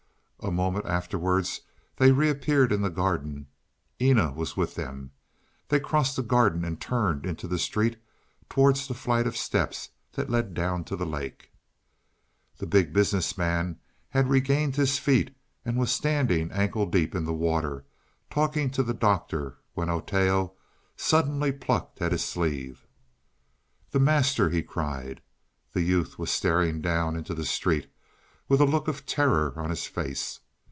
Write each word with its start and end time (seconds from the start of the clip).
A 0.43 0.49
moment 0.49 0.87
afterwards 0.87 1.61
they 1.97 2.11
reappeared 2.11 2.71
in 2.71 2.81
the 2.81 2.89
garden; 2.89 3.45
Eena 4.01 4.31
was 4.31 4.57
with 4.57 4.73
them. 4.73 5.11
They 5.67 5.79
crossed 5.79 6.15
the 6.15 6.23
garden 6.23 6.65
and 6.65 6.81
turned 6.81 7.27
into 7.27 7.47
the 7.47 7.59
street 7.59 7.97
towards 8.49 8.87
the 8.87 8.95
flight 8.95 9.27
of 9.27 9.37
steps 9.37 9.89
that 10.13 10.31
led 10.31 10.55
down 10.55 10.83
to 10.85 10.95
the 10.95 11.05
lake. 11.05 11.51
The 12.57 12.65
Big 12.65 12.91
Business 12.91 13.37
Man 13.37 13.79
had 14.09 14.31
regained 14.31 14.77
his 14.77 14.97
feet 14.97 15.37
and 15.63 15.77
was 15.77 15.91
standing 15.91 16.51
ankle 16.51 16.87
deep 16.87 17.13
in 17.13 17.25
the 17.25 17.35
water 17.35 17.85
talking 18.31 18.71
to 18.71 18.81
the 18.81 18.95
Doctor 18.95 19.59
when 19.75 19.89
Oteo 19.91 20.53
suddenly 20.97 21.51
plucked 21.51 22.01
at 22.01 22.13
his 22.13 22.25
sleeve. 22.25 22.87
"The 23.91 23.99
Master" 23.99 24.49
he 24.49 24.63
cried. 24.63 25.21
The 25.73 25.81
youth 25.83 26.17
was 26.17 26.31
staring 26.31 26.81
down 26.81 27.15
into 27.15 27.35
the 27.35 27.45
street, 27.45 27.91
with 28.49 28.59
a 28.59 28.65
look 28.65 28.89
of 28.89 29.05
terror 29.05 29.53
on 29.55 29.69
his 29.69 29.85
face. 29.85 30.41